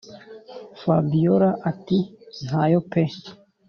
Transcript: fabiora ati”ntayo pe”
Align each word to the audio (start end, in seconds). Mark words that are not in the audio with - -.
fabiora 0.81 1.49
ati”ntayo 1.71 2.79
pe” 2.91 3.03